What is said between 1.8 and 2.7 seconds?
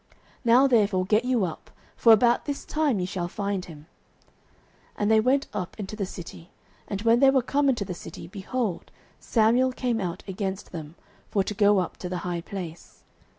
for about this